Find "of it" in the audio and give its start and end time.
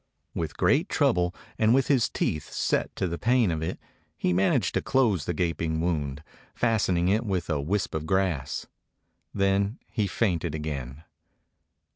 3.51-3.79